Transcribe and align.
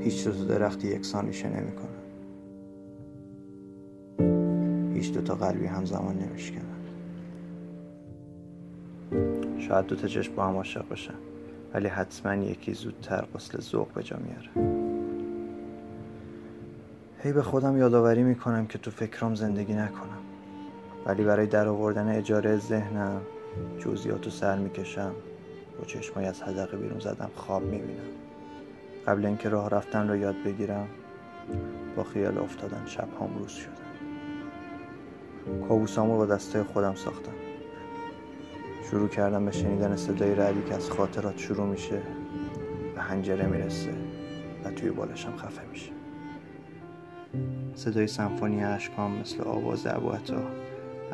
هیچ 0.00 0.24
دو 0.24 0.32
تا 0.32 0.44
درختی 0.44 0.88
یکسان 0.88 1.26
ریشه 1.26 1.48
نمی‌کنن 1.48 2.00
هیچ 4.94 5.12
دو 5.12 5.20
تا 5.20 5.34
قلبی 5.34 5.66
همزمان 5.66 6.18
نمیشکنن. 6.18 6.60
شاید 9.58 9.86
دو 9.86 9.96
تا 9.96 10.08
چشم 10.08 10.34
با 10.34 10.46
هم 10.46 10.56
عاشق 10.56 10.88
بشن 10.88 11.14
ولی 11.74 11.88
حتما 11.88 12.34
یکی 12.34 12.74
زودتر 12.74 13.24
قسل 13.34 13.60
ذوق 13.60 13.88
به 13.92 14.02
جا 14.02 14.16
میاره. 14.16 14.50
هی 17.22 17.32
به 17.32 17.42
خودم 17.42 17.76
یادآوری 17.76 18.22
می‌کنم 18.22 18.66
که 18.66 18.78
تو 18.78 18.90
فکرام 18.90 19.34
زندگی 19.34 19.74
نکنم. 19.74 20.18
ولی 21.06 21.24
برای 21.24 21.46
در 21.46 21.68
آوردن 21.68 22.08
اجاره 22.08 22.56
ذهنم 22.56 23.20
جزئیات 23.78 24.24
رو 24.24 24.30
سر 24.30 24.58
می‌کشم 24.58 25.12
با 25.78 25.84
چشمای 25.84 26.24
از 26.24 26.42
حدقه 26.42 26.76
بیرون 26.76 27.00
زدم 27.00 27.30
خواب 27.36 27.62
می‌بینم. 27.62 28.29
قبل 29.06 29.26
اینکه 29.26 29.48
راه 29.48 29.70
رفتن 29.70 30.08
رو 30.08 30.16
یاد 30.16 30.36
بگیرم 30.44 30.88
با 31.96 32.04
خیال 32.04 32.38
افتادن 32.38 32.86
شب 32.86 33.08
هم 33.20 33.38
روز 33.38 33.50
شدن 33.50 33.72
کابوسامو 35.68 36.16
با 36.16 36.26
دسته 36.26 36.64
خودم 36.64 36.94
ساختم. 36.94 37.32
شروع 38.90 39.08
کردم 39.08 39.44
به 39.44 39.52
شنیدن 39.52 39.96
صدای 39.96 40.34
رعدی 40.34 40.62
که 40.68 40.74
از 40.74 40.90
خاطرات 40.90 41.38
شروع 41.38 41.66
میشه 41.66 42.02
به 42.94 43.00
هنجره 43.00 43.46
می‌رسه 43.46 43.94
و 44.64 44.70
توی 44.70 44.90
بالشم 44.90 45.36
خفه 45.36 45.62
میشه. 45.70 45.92
صدای 47.74 48.06
سمفونی 48.06 48.64
اشکام 48.64 49.20
مثل 49.20 49.42
آواز 49.42 49.86
ابوعطا 49.86 50.42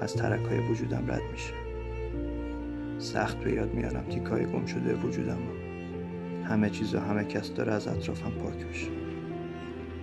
از 0.00 0.14
ترکای 0.14 0.58
وجودم 0.58 1.04
رد 1.08 1.22
میشه. 1.32 1.52
سخت 2.98 3.38
به 3.38 3.52
یاد 3.52 3.74
میارم 3.74 4.04
تیکای 4.10 4.46
گم 4.46 4.66
شده 4.66 4.94
وجودم 4.94 5.38
همه 6.48 6.70
چیز 6.70 6.94
و 6.94 7.00
همه 7.00 7.24
کس 7.24 7.54
داره 7.54 7.72
از 7.72 7.88
اطرافم 7.88 8.30
پاک 8.30 8.66
میشه. 8.66 8.88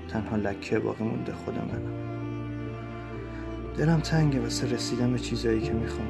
تنها 0.08 0.36
لکه 0.36 0.80
باقی 0.80 1.04
مونده 1.04 1.34
خود 1.34 1.56
منم 1.58 2.04
دلم 3.78 4.00
تنگه 4.00 4.40
واسه 4.40 4.74
رسیدن 4.74 5.12
به 5.12 5.20
چیزایی 5.20 5.62
که 5.62 5.74
می‌خوام. 5.74 6.08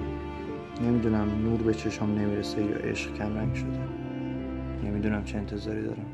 نمی‌دونم 0.81 1.43
نور 1.43 1.61
به 1.61 1.73
چشم 1.73 2.05
نمی‌رسه 2.05 2.61
یا 2.61 2.77
عشق 2.77 3.13
کم 3.13 3.37
رنگ 3.37 3.55
شده. 3.55 3.79
نمی‌دونم 4.83 5.23
چه 5.23 5.37
انتظاری 5.37 5.81
دارم. 5.81 6.05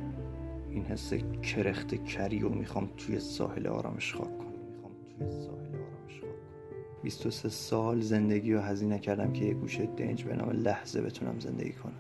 این 0.70 0.86
حس 0.86 1.14
کرخت 1.44 2.04
کری 2.06 2.44
و 2.44 2.50
می‌خوام 2.50 2.90
توی 2.98 3.20
ساحل 3.20 3.68
آرامش 3.68 4.14
خاک 4.14 4.38
کنم. 4.38 4.54
می‌خوام 4.70 4.94
توی 5.20 5.30
ساحل 5.30 5.76
آرامش 5.76 6.22
خاک 6.22 6.30
کنم. 6.30 7.04
23 7.04 7.50
سال 7.50 8.02
زندگی 8.02 8.54
رو 8.54 8.60
هزینه 8.60 9.00
کردم 9.00 9.34
که 9.34 9.46
یه 9.46 9.54
گوشه 9.54 9.86
دنج 9.86 10.24
به 10.24 10.36
نام 10.36 10.50
لحظه 10.50 11.02
بتونم 11.02 11.40
زندگی 11.40 11.74
کنم. 11.74 11.94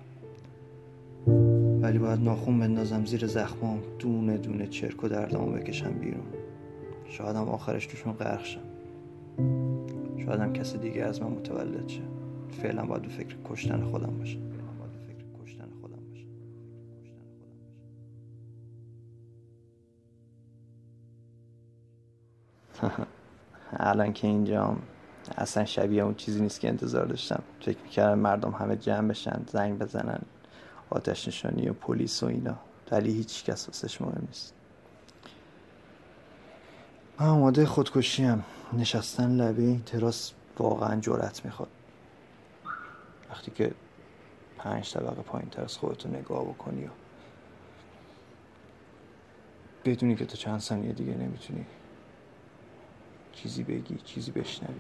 ولی 1.81 1.97
باید 1.97 2.19
ناخون 2.19 2.59
بندازم 2.59 3.05
زیر 3.05 3.27
زخمام 3.27 3.79
دونه 3.99 4.37
دونه 4.37 4.67
چرک 4.67 5.03
و 5.03 5.07
دردامو 5.07 5.51
بکشم 5.51 5.91
بیرون. 5.91 6.27
شایدم 7.09 7.49
آخرش 7.49 7.85
توشون 7.85 8.13
غرق 8.13 8.43
شم 8.43 8.61
شایدم 10.25 10.53
کسی 10.53 10.77
دیگه 10.77 11.03
از 11.03 11.21
من 11.21 11.29
متولد 11.29 11.87
شه. 11.87 12.01
فعلا 12.61 12.85
باید 12.85 13.01
به 13.01 13.07
فکر 13.07 13.35
کشتن 13.49 13.81
خودم 13.81 14.17
باشم 14.17 14.39
الان 23.73 24.13
که 24.13 24.27
اینجام 24.27 24.81
اصلا 25.37 25.65
شبیه 25.65 26.03
اون 26.03 26.15
چیزی 26.15 26.41
نیست 26.41 26.59
که 26.59 26.67
انتظار 26.69 27.05
داشتم. 27.05 27.43
فکر 27.61 27.77
می‌کردم 27.83 28.19
مردم 28.19 28.51
همه 28.51 28.75
جمع 28.75 29.07
بشن 29.07 29.41
زنگ 29.47 29.79
بزنن. 29.79 30.21
آتش 30.89 31.27
نشانی 31.27 31.69
و 31.69 31.73
پلیس 31.73 32.23
و 32.23 32.25
اینا. 32.25 32.55
ولی 32.91 33.11
هیچ 33.11 33.43
کس 33.43 33.67
واسش 33.67 34.01
مهم 34.01 34.23
نیست. 34.27 34.53
من 37.19 37.27
آماده 37.27 37.65
خودکشیم. 37.65 38.45
نشستن 38.73 39.31
لبه 39.31 39.61
این 39.61 39.83
تراس 39.83 40.33
واقعا 40.57 40.99
جرأت 40.99 41.45
می‌خواد. 41.45 41.69
وقتی 43.29 43.51
که 43.51 43.71
پنج 44.57 44.93
طبقه 44.93 45.21
پایین 45.21 45.49
تر 45.49 45.63
از 45.63 45.77
خودتو 45.77 46.09
نگاه 46.09 46.45
بکنی 46.45 46.85
و 46.85 46.89
بدونی 49.85 50.15
که 50.15 50.25
تو 50.25 50.37
چند 50.37 50.59
ثانیه 50.59 50.93
دیگه 50.93 51.13
نمی‌تونی 51.13 51.65
چیزی 53.33 53.63
بگی 53.63 53.95
چیزی 53.95 54.31
بشنوی 54.31 54.79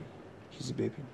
چیزی 0.51 0.73
ببینی. 0.73 1.07